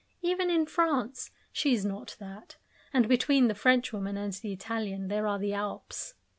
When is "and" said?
2.91-3.07, 4.17-4.33